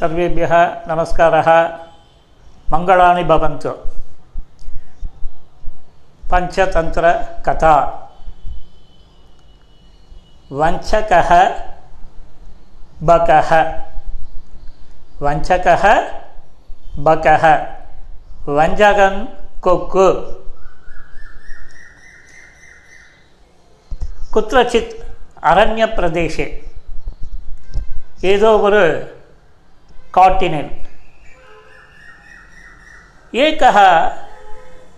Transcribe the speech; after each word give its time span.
सर्वेभ्यः 0.00 0.52
नमस्कार। 0.88 1.34
मंगला 2.72 3.08
भवन्तु। 3.30 3.70
पञ्चतन्त्रकथा 6.30 7.74
वञ्चकः 10.60 11.30
बक। 13.02 13.30
वञ्चकः 15.22 15.84
बकः। 17.06 17.44
वञ्जगन् 18.56 19.20
कोक्कु। 19.60 20.08
कुत्रचित् 24.32 24.90
अरण्यप्रदेशे। 25.52 26.48
एदो 28.24 28.58
காட்டினில் 30.13 30.71
एकः 33.33 33.77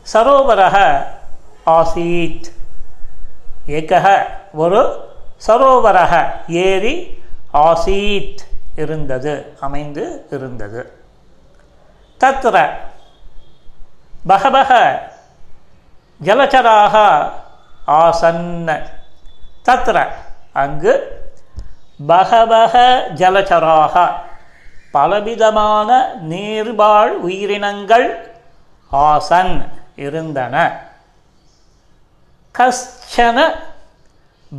सरोवरः 0.05 0.75
आसीत् 1.71 2.47
एकः 3.71 4.05
ஒரு 4.57 4.81
சரோவரக 5.47 6.13
ஏரி 6.63 6.93
ஆசீத் 7.63 8.43
இருந்தது 8.75 9.33
அமைந்து 9.59 10.03
இருந்தது 10.35 10.81
தத்ர 12.19 12.55
பகவக 14.25 14.71
ஜலச்சராக 16.19 16.95
ஆசன் 17.97 18.45
தத்ர 19.67 19.97
அங்கு 20.55 20.93
பகவக 22.07 22.75
ஜலச்சராக 23.21 23.95
பலவிதமான 24.92 25.90
நீர்வாழ் 26.28 27.12
உயிரினங்கள் 27.26 28.06
ஆசன் 28.92 29.54
இருந்தன. 29.96 30.54
கஷ்டன 32.54 33.38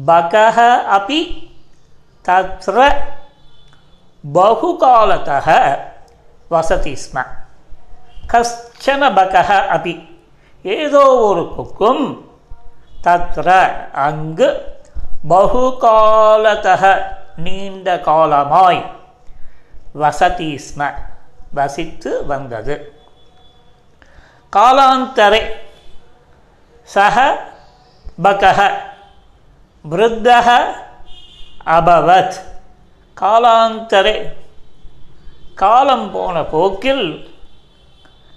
பகஹ 0.08 0.58
அபி 0.98 1.20
தத்ர 2.26 2.78
பகுகாலத்தக 4.34 5.48
வசதி 6.50 6.94
ஸ்ம. 7.04 7.16
கஷ்டன 8.34 9.02
பகஹ 9.20 9.50
அபி 9.76 9.96
ஏதோ 10.64 11.04
ஒரு 11.30 11.44
கொக்கும் 11.56 12.06
தத்ர 13.04 13.48
அங்கு 14.08 14.50
பகுகாலத்தக 15.30 16.84
நீண்ட 17.38 17.88
காலமாய் 18.00 18.82
வசதி 19.94 20.62
ஸ்ம 20.66 20.94
வசித்து 21.54 22.26
வந்தது. 22.26 22.76
காலாந்தரே 24.56 25.42
சக 26.94 27.18
பகக 28.24 28.60
விருத்தः 29.92 30.48
அபவத். 31.66 32.38
காலாந்தரே 33.22 34.16
காலம் 35.56 36.12
போன 36.12 36.44
போக்கில் 36.44 37.06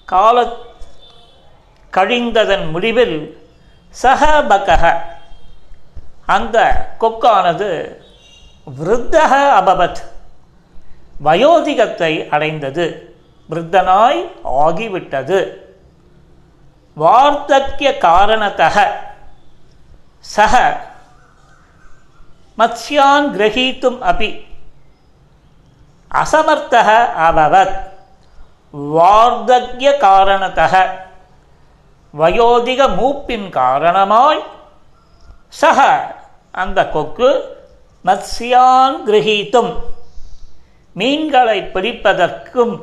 கால 0.06 0.46
கழிந்ததன் 1.92 2.70
முடிவில் 2.70 3.18
சக 3.90 4.42
பகக 4.42 4.84
அந்த 6.27 6.56
கொக்கானது 7.00 7.70
விருத்தக 8.78 9.32
அபவத். 9.60 10.00
வயோதிகத்தை 11.25 12.28
அடைந்தது. 12.28 13.17
விருத்தனாய் 13.50 14.31
ஆகிவிட்டது. 14.45 15.53
வார்த்தக்கிய 17.00 17.98
காரணத்தக. 17.98 18.86
சக. 20.18 20.80
மத்ஸ்யான் 22.58 23.30
கிரகீத்தும் 23.33 23.98
அபி. 24.02 24.46
அசமர்த்தக 26.14 27.08
அபவத் 27.19 27.89
வார்த்தக்கிய 28.73 29.96
காரணத்தக. 29.98 30.86
வயோதிக 32.19 32.89
மூப்பின் 32.89 33.48
காரணமாய். 33.48 34.42
சக. 35.48 36.07
அந்த 36.52 36.89
கொக்கு 36.89 37.57
மத்ஸ்யான் 38.05 38.96
கிரகீத்தும். 39.07 39.74
மீன்களை 40.96 41.61
பிடிப்பதற்கும் 41.61 42.80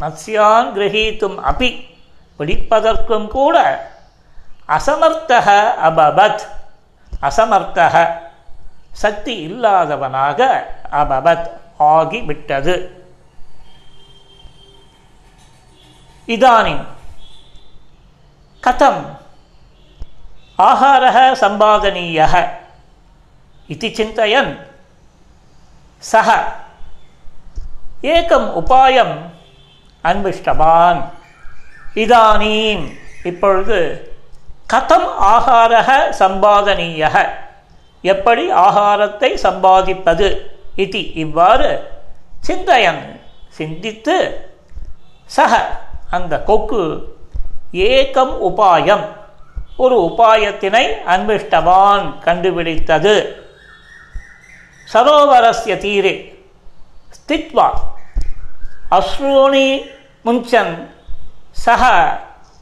மத்ஸ்யான் 0.00 0.68
கிரகீத்தும் 0.74 1.38
அபி 1.44 1.70
பிடிப்பதற்கும் 2.38 3.26
கூட 3.28 3.56
அசமர்த்தக 4.68 5.48
அபபத் 5.84 6.38
அசமர்த்தக 7.22 8.08
சக்தி 8.92 9.34
இல்லாதவனாக 9.48 10.66
அபபத் 10.92 11.50
ஆகிவிட்டது. 11.78 12.90
இதானின் 16.26 16.84
கதம். 18.62 19.02
ஆகாரக 20.58 21.18
சம்பாதனீய 21.42 22.48
இது 23.66 23.88
சிந்தையன். 23.88 24.58
சக 25.98 26.52
ஏக்கம் 28.00 28.66
உபாயம் 28.66 29.16
அன்பிஷ்டவான் 30.04 31.04
இதானீம். 31.94 32.92
இப்பொழுது 33.24 34.12
கதம் 34.72 35.08
ஆகாரக 35.22 36.14
சம்பாதனீயக 36.18 37.28
எப்படி 38.02 38.52
ஆகாரத்தை 38.52 39.38
சம்பாதிப்பது? 39.42 40.40
இது 40.76 41.14
இவ்வாறு 41.14 41.90
சிந்தயன் 42.48 43.20
சிந்தித்து 43.48 44.46
சக 45.24 45.66
அந்த 46.10 46.42
கொக்கு 46.42 47.16
ஏக்கம் 47.72 48.42
உபாயம். 48.42 49.04
ஒரு 49.76 49.98
உபாயத்தினை 49.98 50.86
அன்பிஷ்டவான் 51.06 52.18
கண்டுபிடித்தது. 52.18 53.44
சரோவரஸ்ய 54.92 55.76
தீரே. 55.78 56.37
ஸ்தித்வா 57.16 57.68
அஸ்ரூணி 58.98 59.68
முஞ்சன் 60.24 60.74
சக 61.64 61.84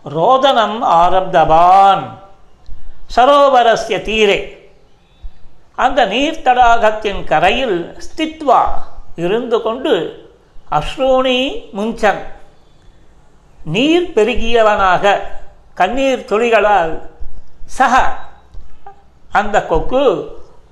ரோதனம் 0.04 0.78
ஆரப்தவான் 1.02 2.04
சரோவரஸ்ய 3.14 3.96
தீரே 4.02 4.38
அந்த 5.84 6.06
நீர்த்தடாகத்தின் 6.06 7.24
கரையில் 7.24 7.78
ஸ்தித்வா 8.06 8.60
இருந்து 9.16 9.62
கொண்டு 9.62 9.94
அஸ்ரூணி 10.78 11.38
முஞ்சன். 11.76 12.22
நீர் 13.58 14.12
பெருகியவனாக 14.14 15.04
கண்ணீர் 15.74 16.24
துளிகளால் 16.24 16.94
சக 17.66 17.94
அந்த 19.32 19.56
கொக்கு 19.66 20.04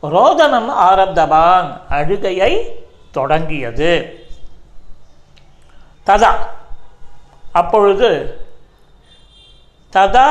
ரோதனம் 0.03 0.71
ஆரப்தவான் 0.89 1.69
அழுகையை 1.89 2.53
தொடங்கியது. 3.15 4.19
ததா. 6.07 6.33
அப்பொழுது 7.53 8.11
ததா 9.93 10.29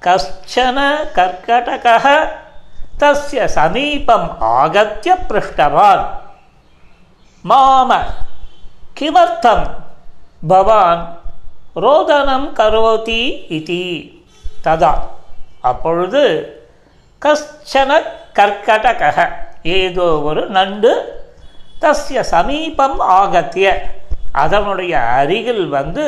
கஷ்டன 0.00 0.96
கர்கடக 1.14 2.28
தஸ்ய 2.98 3.44
சமீபம் 3.44 4.36
ஆகத்திய 4.40 5.14
பிருஷ்டவான். 5.28 6.06
மாம 7.48 8.02
கிமர்த்தம் 9.00 9.70
பவான் 10.48 11.18
ரோதனம் 11.74 12.52
கரோதி 12.54 13.22
இதி 13.48 14.10
ததா. 14.64 14.92
அப்பொழுது 15.62 16.22
கஷ்டன 17.20 18.02
கர்கடக 18.34 19.32
ஏதோ 19.62 20.02
ஒரு 20.02 20.46
நண்டு 20.46 21.22
தஸ்ய 21.80 22.20
சமீபம் 22.20 23.00
ஆகத்திய. 23.00 23.90
அதனுடைய 24.32 25.00
அருகில் 25.00 25.68
வந்து 25.68 26.06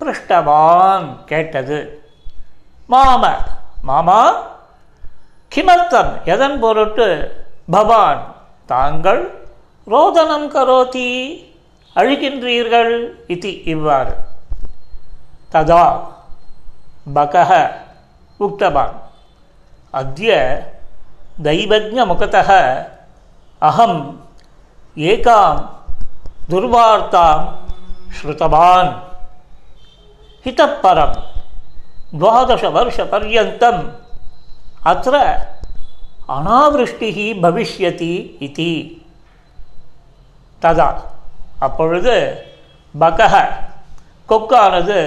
பிருஷ்டவான் 0.00 1.24
கேட்டது. 1.24 2.02
மாம 2.90 3.32
மாமா 3.82 4.32
கிமர்த்தம் 5.54 6.24
எதன் 6.24 6.60
பொருட்டு? 6.60 7.34
பவான் 7.70 8.34
தாங்கள் 8.66 9.48
ரோதனம் 9.86 10.50
கரோதி 10.50 11.42
அழுகின்றீர்கள் 11.94 13.08
இது 13.26 13.64
இவ்வாறு. 13.64 14.14
ததா 15.52 16.00
பகஹ 17.14 17.70
உக்தவான். 18.40 18.92
அத்ய 19.90 20.30
தைவஜ 21.42 22.06
முகத்தக 22.06 22.50
அகம் 23.58 24.29
अहम् 24.89 25.03
एकां 25.05 25.55
दुर्वार्तां 26.49 27.37
श्रुतवान् 28.17 28.91
इतः 30.45 30.73
परं 30.83 31.13
द्वादशवर्षपर्यन्तम् 32.19 33.83
अत्र 34.85 35.15
அனாவிருஷ்டிः 36.35 37.17
பவிஷ்யதி 37.43 38.13
இதி 38.45 38.71
ததா 40.61 40.87
அப்பொழுது 41.65 42.15
பகக 42.95 43.33
கொக்கானது 44.29 44.99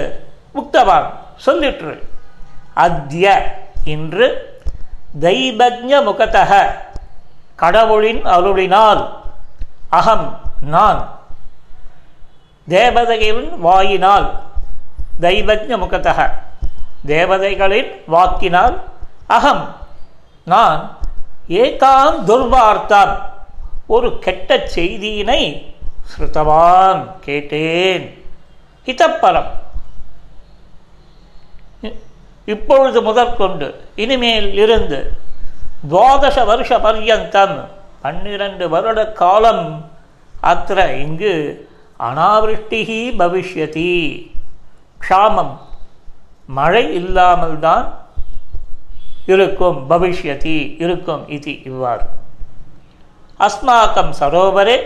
உக்தவான் 0.55 1.07
சொல்லிற்று 1.45 1.95
அத்ய 2.85 3.25
இன்று 3.93 4.27
தெய்வஜ 5.25 5.91
முகத்தக 6.07 6.51
கடவுளின் 7.55 8.23
அருளினால் 8.35 9.03
அகம் 9.88 10.40
நான். 10.60 11.18
தேவதையின் 12.68 13.58
வாயினால் 13.58 14.42
தெய்வஜ 15.20 15.78
முகத்தக. 15.78 16.42
தேவதைகளின் 17.06 18.02
வாக்கினால் 18.06 18.84
அகம் 19.26 19.76
நான். 20.44 20.96
ஏகாம் 21.48 22.24
துர்வார்த்தாம். 22.26 23.22
ஒரு 23.86 24.18
கெட்ட 24.18 24.56
செய்தியினை 24.56 25.74
ஸ்ருதவான் 26.16 27.10
கேட்டேன். 27.20 28.24
ஹிதப்பரம் 28.86 29.46
இப்பொழுது 32.44 33.02
முதற்கொண்டு 33.02 33.88
இனிமேல் 33.94 34.52
இருந்து 34.52 35.12
துவாதச 35.90 36.44
வருஷ 36.44 36.78
பர்யந்தம். 36.78 37.64
பன்னிரண்டு 38.04 38.64
வருட 38.68 39.00
காலம் 39.20 39.66
அத்திர 40.50 40.78
இங்கு 41.04 41.34
அனாவிருஷ்டிகி 42.08 42.98
பவிஷ்யதி. 43.20 43.92
க்ஷாமம். 45.04 45.54
மழை 46.46 46.82
இல்லாமல் 46.94 47.58
தான் 47.58 47.86
இருக்கும் 49.26 49.78
பவிஷ்யதி 49.90 50.56
இருக்கும் 50.84 51.28
இது 51.36 51.52
இவ்வாறு. 51.62 52.04
அஸ்மாக்கம் 53.46 54.12
சரோவரே 54.20 54.76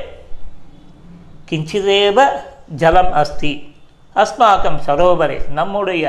கிஞ்சிதேவ 1.50 2.18
ஜலம் 2.82 3.12
அஸ்தி. 3.12 3.52
அஸ்மாக்கம் 4.16 4.80
சரோவரே 4.86 5.38
நம்முடைய 5.50 6.04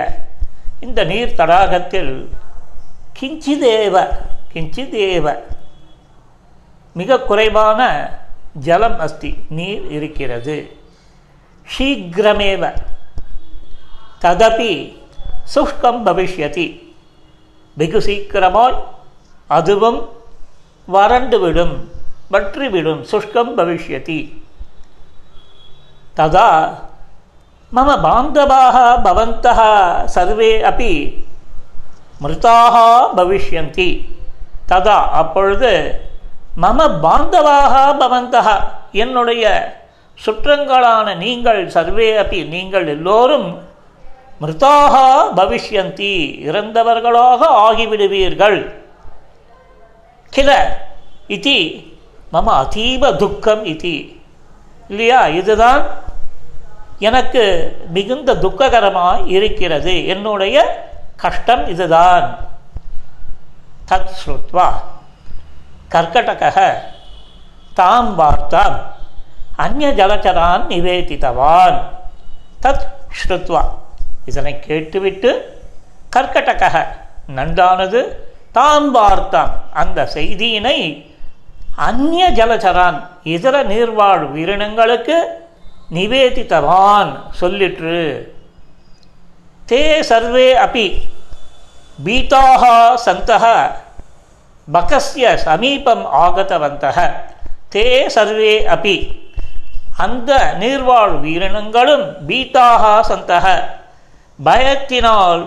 இந்த 0.79 1.03
நீர் 1.03 1.37
தடாகத்தில் 1.37 2.13
கிஞ்சிதேவ 3.19 3.95
கிஞ்சிதேவ 4.53 5.25
மிக 6.93 7.19
குறைவான 7.19 8.09
ஜலம் 8.53 8.99
அஸ்தி 8.99 9.35
நீர் 9.49 9.91
இருக்கிறது. 9.91 10.77
சீக்கிரமேவ 11.77 12.73
ததபி 14.21 14.97
சுஷ்கம் 15.55 16.05
பவிஷ்யதி. 16.05 16.93
வெகு 17.73 18.01
சீக்கிரமாய் 18.01 18.83
அதுவும் 19.47 20.09
வறண்டுவிடும் 20.93 21.75
வற்றிவிடும் 22.31 23.05
சுஷ்கம் 23.11 23.57
பவிஷ்யதி. 23.57 24.41
ததா 26.17 26.77
மம 27.75 27.89
பாந்தவாக 28.03 29.01
பவந்தः 29.03 29.59
சர்வே 30.05 30.61
அப்படி 30.61 31.25
மிருதாக 32.19 33.09
பவிஷ்யந்தி. 33.15 34.09
ததா 34.67 34.97
அப்பொழுது 35.21 36.01
மம 36.61 36.99
பாந்தவாக 37.03 37.95
பவந்தः 37.99 38.59
என்னுடைய 38.91 39.73
சுற்றங்களான 40.25 41.17
நீங்கள் 41.17 41.69
சர்வே 41.69 42.17
அப்படி 42.17 42.43
நீங்கள் 42.43 42.87
எல்லோரும் 42.87 43.67
மிருதாக 44.39 45.27
பவிஷ்யந்தி 45.35 46.41
இறந்தவர்களாக 46.41 47.45
ஆகிவிடுவீர்கள். 47.45 48.73
கில 50.29 50.77
இது 51.27 51.83
மம 52.33 52.47
அதீவ 52.47 53.15
துக்கம் 53.15 53.65
இது. 53.65 54.05
இல்லையா? 54.89 55.27
இதுதான் 55.27 55.87
எனக்கு 56.99 57.75
மிகுந்த 57.89 58.35
துக்ககரமாக 58.35 59.21
இருக்கிறது. 59.25 60.07
என்னுடைய 60.07 60.87
கஷ்டம் 61.15 61.67
இதுதான். 61.67 62.37
தத் 63.91 64.09
ஸ்ருத்வா. 64.25 64.67
கர்க்கடக 65.91 66.73
தாம் 67.73 68.19
வார்த்தாம். 68.19 68.81
அந்நிய 69.55 70.05
ஜலச்சரான் 70.05 70.65
நிவேதித்தவான். 70.67 71.81
தத் 72.61 72.87
ஸ்ருத்வா. 73.09 73.65
இதனை 74.25 74.59
கேட்டுவிட்டு 74.59 75.61
கர்க்கடக 76.15 76.85
நன்றானது. 77.27 78.31
தாம் 78.51 78.95
வார்த்தாம். 78.95 79.49
அந்த 79.73 80.09
செய்தியினை 80.13 81.07
அந்நிய 81.75 82.31
ஜலச்சரான் 82.31 83.07
இதர 83.23 83.63
நீர்வாழ் 83.63 84.23
உயிரினங்களுக்கு 84.35 85.17
நிவேதித்தவான் 85.93 87.19
சொல்லிற்று. 87.41 88.27
தே 89.67 89.99
சர்வே 89.99 90.53
அப்பி 90.53 91.01
பீதாக 92.05 92.93
சந்தக 93.05 93.71
பகஸ்ய 94.73 95.35
சமீபம் 95.35 96.03
ஆகத்தவந்தக 96.13 96.97
தே 97.73 97.85
சர்வே 98.15 98.53
அப்பி 98.67 98.95
அந்த 99.97 100.31
நீர்வாழ் 100.59 101.13
உயிரினங்களும் 101.21 102.05
பீதாக 102.27 102.83
சந்தக. 103.11 103.45
பயத்தினால் 104.45 105.43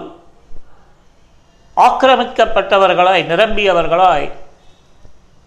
ஆக்கிரமிக்கப்பட்டவர்களாய் 1.76 3.22
நிரம்பியவர்களாய் 3.32 4.26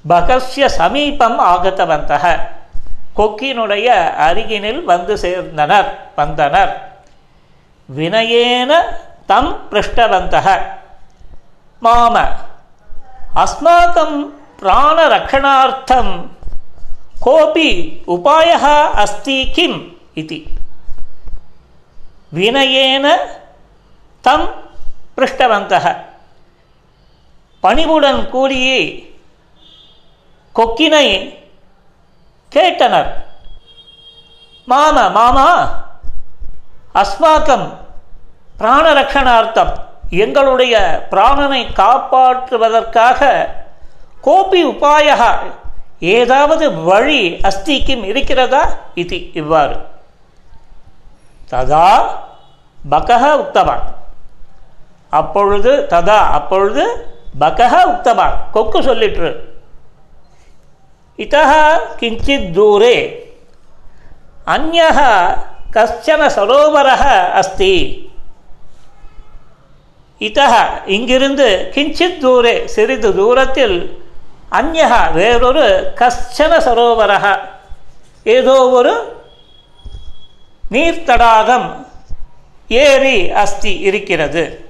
பகஸ்ய 0.09 0.65
சமீபம் 0.79 1.39
ஆகத்தவந்தக 1.39 2.25
கொக்கினுடைய 3.17 3.87
அருகினில் 4.27 4.81
வந்து 4.83 5.13
சேர்ந்தனர் 5.15 5.89
வந்தனர். 6.15 6.73
வினயேன 7.97 8.71
தம் 9.25 9.53
பிருஷ்டவந்தக. 9.71 10.47
மாம 11.81 12.15
அஸ்மாக்கம் 13.35 14.17
பிராணரக்ஷணார்த்தம் 14.59 16.13
கோபி 17.19 17.69
உபாய 18.07 18.49
அஸ்தி 18.95 19.37
கிம் 19.51 19.79
இது 20.13 20.37
வினயேன 22.33 23.05
தம் 24.23 24.47
பிருஷ்டவந்தக 25.15 25.85
பணிவுடன் 27.63 28.21
கூறியே 28.29 28.79
கொக்கினை 30.55 31.07
கேட்டனர் 32.51 33.11
மாம 34.67 34.97
மாமா 35.09 35.47
அஸ்மாக்கம் 36.95 37.67
பிராணரக்ஷணார்த்தம் 38.57 39.73
எங்களுடைய 40.09 41.05
பிராணனை 41.11 41.67
காப்பாற்றுவதற்காக 41.73 43.45
கோபி 44.21 44.65
உபாயா 44.65 45.35
ஏதாவது 45.99 46.81
வழி 46.81 47.31
அஸ்திக்கும் 47.31 48.03
இருக்கிறதா? 48.03 48.67
இது 48.95 49.33
இவ்வாறு. 49.33 49.75
ததா 51.51 52.01
பகஹ 52.91 53.45
உக்தவான். 53.45 53.83
அப்பொழுது 55.09 55.87
ததா 55.89 56.17
அப்பொழுது 56.17 57.07
பகஹ 57.39 57.73
உக்தவான். 57.85 58.33
கொக்கு 58.51 58.81
சொல்லிற்று. 58.81 59.35
இத்தக 61.17 61.77
கிஞ்சித் 61.99 62.51
தூரே. 62.51 63.13
அந்நக 64.45 65.01
கஷ்டன 65.73 66.29
சரோவரக 66.35 67.31
அஸ்தி. 67.31 68.04
इतः 70.19 70.53
இங்கிருந்து 70.85 71.71
கிஞ்சித் 71.75 72.19
தூரே 72.21 72.65
சிறிது 72.65 73.15
தூரத்தில் 73.15 74.03
அந்யக 74.51 75.11
வேறொரு 75.11 75.91
கஷ்டன 75.95 76.57
சரோவரக. 76.57 77.39
ஏதோ 78.23 78.69
ஒரு 78.69 79.23
நீர்த்தடாகம் 80.71 81.85
ஏரி 82.67 83.31
அஸ்தி 83.31 83.79
இருக்கிறது. 83.79 84.69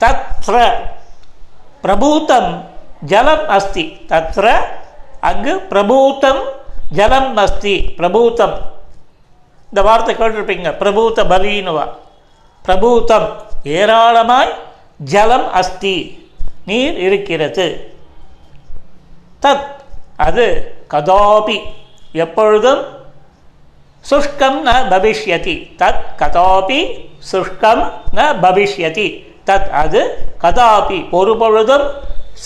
தத்ர 0.00 0.72
பிரபூத்தம் 1.82 2.64
ஜலம் 3.04 3.48
அஸ்தி. 3.48 4.00
தத்ர 4.08 4.58
அங்கு 5.20 5.66
பிரபூத்தம் 5.70 6.42
ஜலம் 6.90 7.36
அஸ்தி. 7.36 7.94
பிரபூத்தம் 7.96 8.56
இந்த 9.68 9.82
வார்த்தை 9.82 10.14
கேட்டிருப்பீங்க. 10.14 10.70
பிரபூத்த 10.82 11.24
பலின்னுவா. 11.32 11.88
பிரபூத்தம் 12.68 13.26
ஏராளமாய் 13.68 14.52
ஜலம் 14.98 15.52
அஸ்தி. 15.52 15.96
நீர் 16.66 16.98
இருக்கிறது. 16.98 17.96
தத் 19.42 19.66
அது 20.16 20.74
கதோபி. 20.90 21.62
எப்பொழுதும் 22.12 22.84
சுஷ்கம் 24.10 24.58
ந 24.64 24.70
பவிஷ்யதி. 24.92 25.54
தத் 25.78 26.04
கதோபி 26.18 27.08
சுஷ்கம் 27.32 27.92
ந 28.14 28.18
பவிஷ்யதி. 28.42 29.08
தத் 29.46 29.70
அது 29.70 30.00
கதாபி. 30.42 31.10
ஒருபொழுதும் 31.10 31.86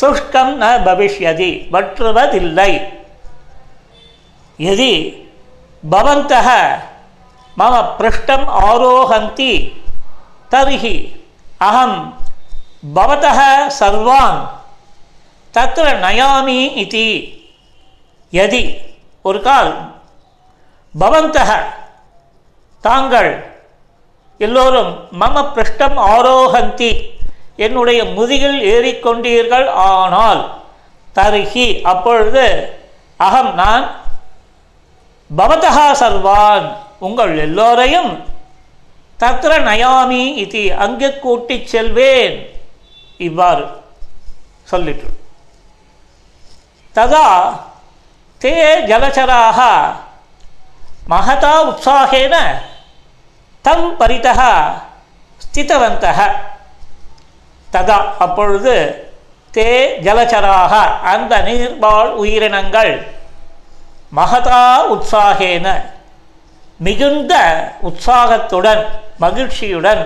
சுஷ்கம் 0.00 0.52
ந 0.62 0.64
பவிஷ்யதி. 0.87 1.50
வற்றுவதில்லை. 1.73 2.73
எதி 4.59 4.95
பவந்தக 5.91 6.49
மம 7.59 7.85
பிருஷ்டம் 7.99 8.47
ஆரோகந்தி 8.62 9.82
தருகி 10.53 10.97
அகம் 11.61 11.99
பவத்தக 12.95 13.41
சர்வான் 13.79 14.41
தத்திர 15.55 15.87
நயாமி 16.03 16.59
இதி 16.83 17.07
யதி 18.33 18.63
ஒரு 19.25 19.41
கால் 19.43 19.73
பவந்தக 20.95 21.51
தாங்கள் 22.85 23.31
எல்லோரும் 24.41 24.93
மம 25.21 25.43
பிருஷ்டம் 25.51 25.99
ஆரோகந்தி 26.09 26.93
என்னுடைய 27.57 28.01
முதுகில் 28.13 28.59
ஏறிக்கொண்டீர்கள் 28.73 29.67
ஆனால் 29.85 30.41
தருகி 31.17 31.67
அப்பொழுது 31.85 32.45
அகம் 33.21 33.51
நான் 33.55 33.85
பவதகா 35.31 35.89
சர்வான் 36.01 36.67
உங்கள் 36.99 37.35
எல்லோரையும் 37.39 38.11
தத்ர 39.23 39.52
நயாமி 39.67 40.23
இது 40.45 40.62
அங்கே 40.85 41.09
கூட்டி 41.25 41.57
செல்வேன். 41.64 42.37
இவ்வாறு 43.21 43.64
சொல்லிட்டு 44.64 45.09
ததா 46.95 47.26
தே 48.41 48.55
ஜலச்சராக 48.88 49.59
மகதா 51.11 51.52
உற்சாகேன 51.71 52.35
தம் 53.64 53.88
பரிதः 54.00 54.41
ஸ்திதவந்த 55.41 56.07
ததா 57.69 57.99
அப்பொழுது 58.19 58.75
தே 59.55 59.69
ஜலச்சராக 60.05 60.73
அந்த 61.12 61.33
நீர்வாழ் 61.47 62.12
உயிரினங்கள் 62.23 62.93
மகதா 64.12 64.62
உற்சாகேன 64.95 65.67
மிகுந்த 66.85 67.35
உற்சாகத்துடன் 67.81 68.83
மகிழ்ச்சியுடன் 69.19 70.03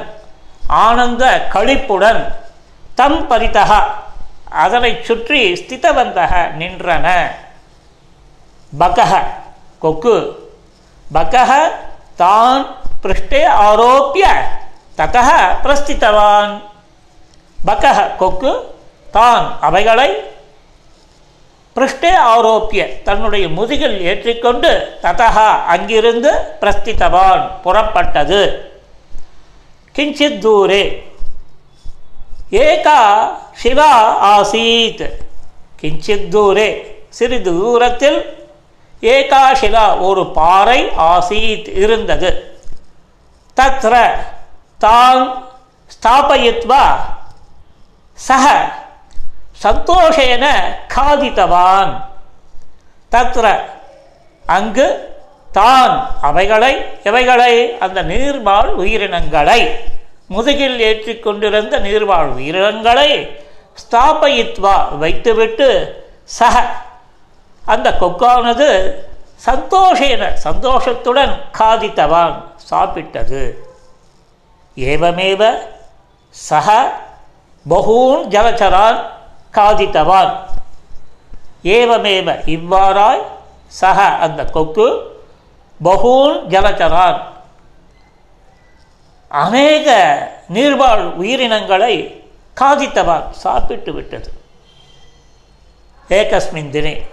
ஆனந்த 0.85 1.25
களிப்புடன் 1.55 2.23
தம் 2.95 3.21
பரிதக 3.31 3.71
அதனை 4.65 4.91
சுற்றி 5.03 5.41
ஸ்திதவந்தக 5.53 6.33
நின்றன. 6.61 7.07
பகக 8.73 9.13
கொக்கு. 9.83 10.17
பகக 11.15 11.51
தான் 12.17 12.63
பிருஷ்டே 13.03 13.43
ஆரோப்பிய 13.67 14.27
ததக 14.99 15.29
பிரஸ்தித்தவான் 15.65 16.55
பகக 17.59 17.99
கொக்கு 18.17 18.53
தான் 19.13 19.45
அவைகளை 19.61 20.09
பிருஷ்டே 21.77 22.15
ஆரோப்பிய 22.17 23.03
தன்னுடைய 23.03 23.49
முதுகில் 23.49 24.01
ஏற்றிக்கொண்டு 24.01 24.99
ததா 25.03 25.65
அங்கிருந்து 25.65 26.33
பிரஸ்தித்தவான் 26.61 27.51
புறப்பட்டது. 27.65 28.61
கிஞ்சித் 29.97 30.39
தூரே. 30.39 31.03
ஏகா 32.51 33.29
சிவா 33.53 33.93
ஆசீத். 34.41 35.11
கிஞ்சித் 35.83 36.29
தூரே. 36.29 36.69
சிறிது 37.09 37.53
தூரத்தில் 37.53 38.49
ஏகா 39.01 39.53
சிலா 39.53 39.97
ஒரு 39.97 40.27
பாறை 40.33 40.85
ஆசீத் 40.85 41.77
இருந்தது. 41.77 42.61
தத்ர 43.57 44.11
தான் 44.79 45.45
ஸ்தாபயித்வா 45.87 46.85
சக 48.13 48.45
சந்தோஷேன 49.65 50.45
காதித்தவான். 50.95 51.93
தத்ர 53.13 53.47
அங்கு 54.45 54.87
தான் 55.59 55.95
அவைகளை 56.29 56.73
எவைகளை 57.09 57.55
அந்த 57.85 57.99
நீர்வாழ் 58.13 58.71
உயிரினங்களை 58.83 59.61
முதுகில் 60.35 60.79
ஏற்றிக்கொண்டிருந்த 60.89 61.75
நீர்வாழ் 61.87 62.31
உயிரினங்களை 62.39 63.11
ஸ்தாபயித்வா 63.83 64.77
வைத்துவிட்டு 65.03 65.69
சக 66.39 66.57
அந்த 67.65 67.89
கொக்கானது 68.03 68.69
சந்தோஷேன 69.47 70.23
சந்தோஷத்துடன் 70.47 71.33
காதித்தவான் 71.59 72.37
சாப்பிட்டது. 72.71 73.43
ஏவமேவ 74.77 75.43
சக 76.35 76.69
பகூன் 77.67 78.23
ஜலச்சரான் 78.35 78.99
காதித்தவான் 79.57 80.37
ஏவமேவ 81.63 82.29
இவ்வாறாய் 82.45 83.23
சக 83.67 84.03
அந்த 84.03 84.45
கொக்கு 84.45 84.87
பகூன் 85.85 86.47
ஜலச்சரான் 86.49 87.23
அநேக 89.29 89.87
நீர்வாழ் 90.53 91.03
உயிரினங்களை 91.03 92.25
காதித்தவான் 92.61 93.31
சாப்பிட்டு 93.31 93.93
விட்டது. 93.93 94.33
ஏகஸ்மின் 96.09 96.71
தினே. 96.71 97.07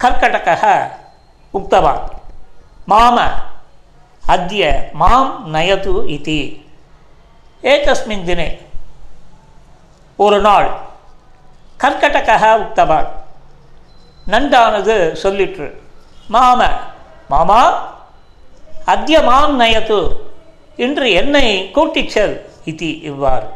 கர்க்கடக 0.00 0.90
உக்தவான். 1.54 2.00
மாம 2.88 3.30
அத்திய 4.26 4.90
மாம் 4.92 5.54
நயது 5.54 5.92
இதி. 6.06 6.66
ஏகஸ்மின் 7.62 8.24
தினே. 8.24 8.58
ஒரு 10.16 10.40
நாள் 10.40 10.90
கர்க்கடக 11.81 12.43
உக்தவான் 12.63 13.09
நண்டானது 14.25 14.95
சொல்லிற்று 15.23 15.67
மாம 16.27 16.61
மாமா 17.29 17.61
அத்திய 18.93 19.17
மாம் 19.29 19.55
நயது 19.61 19.99
இன்று 20.79 21.07
என்னை 21.21 21.47
கூட்டிச் 21.75 22.13
செல் 22.15 22.35
இது 22.71 22.89
இவ்வாறு 23.09 23.49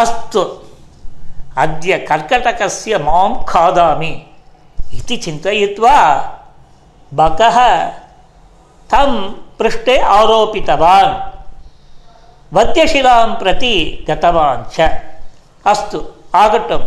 அஸ்து 0.00 0.42
அத்திய 1.62 1.94
கர்க்கடகஸ்ய 2.10 2.96
மாம் 3.06 3.38
खादामि 3.50 4.12
इति 4.98 5.16
चिन्तयित्वा 5.16 5.96
बकः 7.12 7.58
तं 8.90 9.10
पृष्ठे 9.58 9.96
आरोपितवान् 10.10 11.12
वद्यशिलां 12.52 13.26
प्रति 13.40 13.74
गतवान् 14.08 14.64
च 14.74 14.88
अस्तु 15.64 16.00
ஆகட்டும். 16.43 16.85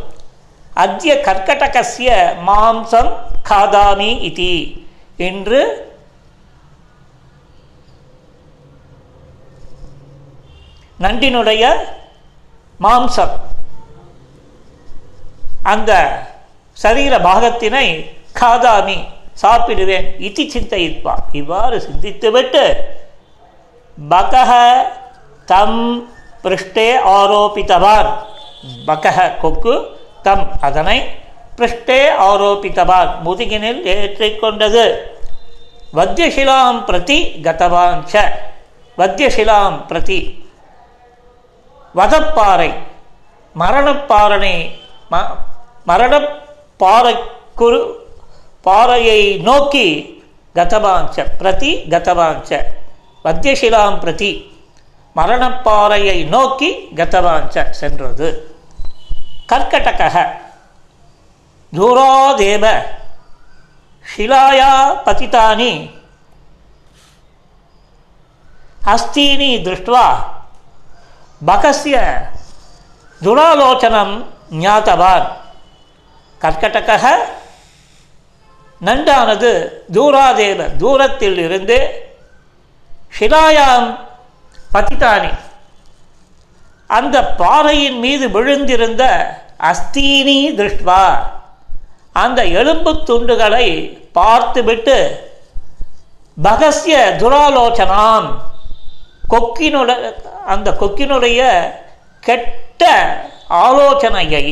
அத்திய 0.82 1.12
கர்க்கடகசிய 1.26 2.10
மாம்சம் 2.48 3.10
காதாமி 3.50 4.10
இதி 4.28 4.54
என்று 5.28 5.60
நண்டினுடைய 11.04 11.64
மாம்சம். 12.84 13.34
அந்த 15.72 15.92
சரீர 16.82 17.14
பாகத்தினை 17.28 17.86
காதாமி 18.40 18.98
சாப்பிடுவேன் 19.42 20.06
இத்தி 20.26 20.44
சிந்தையிப்பான் 20.54 21.24
இவ்வாறு 21.40 21.76
சிந்தித்துவிட்டு 21.86 22.62
பகஹ 24.12 24.50
தம் 25.52 25.80
பிருஷ்டே 26.42 26.88
ஆரோபித்தவான். 27.18 28.10
பகஹ 28.86 29.38
கொக்கு 29.38 29.98
தம் 30.22 30.50
அதனை 30.60 31.10
பிருஷ்டே 31.56 32.18
ஆரோபித்தவான். 32.18 33.20
முதுகினில் 33.20 33.84
ஏற்றிக்கொண்டது. 33.84 34.96
வத்தியசிலாம் 35.94 36.84
பிரதி 36.84 37.38
கதவான் 37.42 38.02
ச. 38.12 38.16
வத்தியசிலாம் 38.98 39.86
பிரதி 39.86 40.44
வதப்பாறை. 41.96 42.72
மரணப்பாறனை 43.58 44.70
ம 45.10 45.16
மரணப்பாறைக்குரு 45.86 47.92
பாறையை 48.60 49.36
நோக்கி 49.36 50.22
கதவான் 50.54 51.08
ச. 51.16 51.26
பிரதி 51.38 51.84
கதவான் 51.88 52.40
ச. 52.48 52.64
வத்தியசிலாம் 53.24 53.98
பிரதி 53.98 54.57
மரணப்பாறையை 55.18 56.24
நோக்கி 56.24 56.88
கதவாஞ்ச 56.94 57.70
சென்றது. 57.70 58.56
கர்க்கடக 59.48 60.28
தூரோதேவ. 61.76 62.82
ஷிலாயா 64.16 64.96
பதித்தானி 65.04 65.90
அஸ்தீனி 68.84 69.62
திருஷ்டுவா. 69.62 70.14
பகசிய 71.46 72.22
துராலோச்சனம் 73.22 74.24
ஞாத்தவான். 74.50 75.32
கர்க்கடக 76.40 77.16
நண்டானது 78.84 79.68
தூராதேவ. 79.92 80.76
தூரத்தில் 80.76 81.38
இருந்து 81.38 82.08
ஷிலாயாம் 83.18 84.07
பத்திதானி 84.70 85.30
அந்த 86.90 87.16
பாறையின் 87.40 87.98
மீது 87.98 88.26
விழுந்திருந்த 88.28 89.04
அஸ்தீனி 89.70 90.38
திருஷ்டுவா 90.58 91.02
அந்த 92.16 92.40
எலும்பு 92.58 92.92
துண்டுகளை 93.04 93.66
பார்த்துவிட்டு 94.12 94.98
பகஸ்ய 96.36 96.96
துராலோச்சனாம் 97.20 98.28
கொக்கினுட 99.28 99.90
அந்த 100.46 100.68
கொக்கினுடைய 100.80 101.40
கெட்ட 102.22 102.82
ஆலோசனையை 103.62 104.44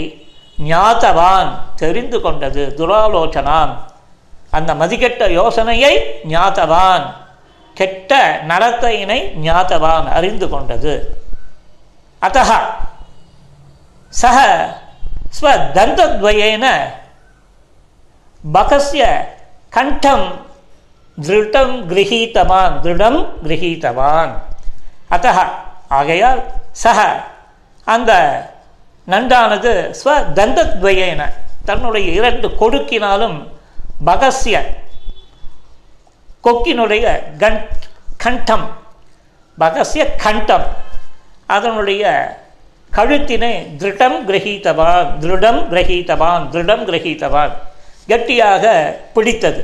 ஞாத்தவான் 0.66 1.50
தெரிந்து 1.76 2.18
கொண்டது 2.20 2.62
துராலோச்சனான் 2.78 3.73
அந்த 4.50 4.70
மதிக்கெட்ட 4.75 5.25
யோசனையை 5.32 5.94
ஞாத்தவான் 6.28 7.06
கெட்ட 7.78 8.12
நடத்தையினை 8.50 9.21
ஞாத்தவான் 9.47 10.06
அறிந்து 10.18 10.47
கொண்டது. 10.52 10.95
அத்த 12.23 12.38
சக 14.21 14.38
ஸ்வதந்தத்வயேன 15.38 16.64
பகஸ்ய 18.56 19.04
கண்டம் 19.76 20.26
திருடம் 21.26 21.76
கிரகீத்தவான் 21.90 22.75
திருடம் 22.85 23.21
கிரகீத்தவான். 23.47 24.33
அத்த 25.14 25.26
ஆகையால் 25.99 26.40
சக 26.85 26.99
அந்த 27.95 28.12
நண்டானது 29.12 29.73
ஸ்வதந்தத்வயேன 30.00 31.21
தன்னுடைய 31.68 32.06
இரண்டு 32.18 32.49
கொடுக்கினாலும் 32.61 33.38
பகஸ்ய 34.09 34.56
கொக்கினுடைய 36.47 37.07
கண் 37.37 37.61
கண்டம் 38.17 38.67
பகசிய 39.59 40.03
கண்டம். 40.17 40.67
அதனுடைய 41.47 42.05
கழுத்தினை 42.97 43.53
திருடம் 43.79 44.19
கிரகித்தவான் 44.29 45.09
திருடம் 45.21 45.61
கிரகித்தவான் 45.73 46.45
திருடம் 46.53 46.85
கிரகித்தவான். 46.88 47.53
கட்டியாக 48.09 48.65
பிடித்தது. 49.12 49.62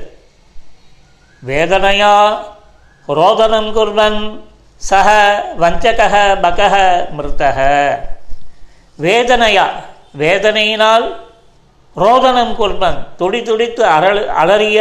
வேதனையா 1.42 2.14
ரோதனம் 3.08 3.70
குர்வன் 3.76 4.20
சக 4.76 5.08
வஞ்சக 5.56 6.00
பகக 6.42 6.74
மிருத்தக. 7.16 7.58
வேதனையா 8.98 9.66
வேதனையினால் 10.18 11.06
ரோதனம் 11.96 12.54
குர்வன் 12.60 12.98
துடி 13.16 13.42
துடித்து 13.42 13.84
அரளு 13.84 14.26
அலறிய 14.26 14.80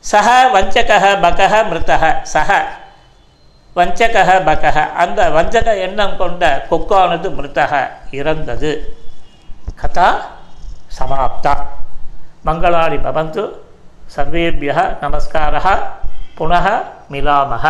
சக 0.00 0.28
வஞ்சக 0.52 0.90
பகக 1.22 1.54
மிருதக 1.70 2.22
சக 2.22 2.50
வஞ்சக 3.74 4.16
பகக 4.46 4.76
அந்த 4.92 5.30
வஞ்சக 5.30 5.76
எண்ணம் 5.76 6.16
கொண்ட 6.16 6.66
கொக்கானது 6.70 7.28
மிருதக 7.30 7.72
இறந்தது. 8.10 8.96
கதா 9.76 10.08
சமாப்தா. 10.98 11.54
மங்களாடி 12.46 12.98
பவந்து 13.06 13.42
சர்வேபிய 14.16 14.72
நமஸ்கார 15.00 15.54
புனக 16.38 16.66
மிலாமக 17.10 17.64